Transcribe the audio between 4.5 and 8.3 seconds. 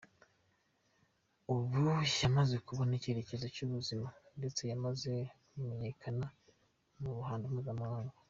yamaze kumenyekana mu ruhando mpuzamahanga.